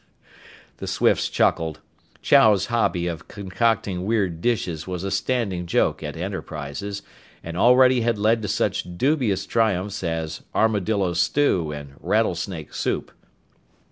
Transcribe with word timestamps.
The 0.77 0.87
Swifts 0.87 1.29
chuckled. 1.29 1.79
Chow's 2.23 2.65
hobby 2.73 3.05
of 3.05 3.27
concocting 3.27 4.03
weird 4.03 4.41
dishes 4.41 4.87
was 4.87 5.03
a 5.03 5.11
standing 5.11 5.67
joke 5.67 6.01
at 6.01 6.17
Enterprises, 6.17 7.03
and 7.43 7.55
already 7.55 8.01
had 8.01 8.17
led 8.17 8.41
to 8.41 8.47
such 8.47 8.97
dubious 8.97 9.45
triumphs 9.45 10.03
as 10.03 10.41
armadillo 10.55 11.13
stew 11.13 11.71
and 11.71 11.93
rattlesnake 11.99 12.73
soup. 12.73 13.11